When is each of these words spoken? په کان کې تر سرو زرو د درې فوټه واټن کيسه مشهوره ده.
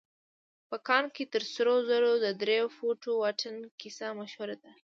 په 0.69 0.77
کان 0.87 1.03
کې 1.15 1.23
تر 1.33 1.43
سرو 1.53 1.75
زرو 1.89 2.11
د 2.25 2.27
درې 2.41 2.57
فوټه 2.75 3.09
واټن 3.17 3.55
کيسه 3.79 4.07
مشهوره 4.19 4.55
ده. 4.63 4.71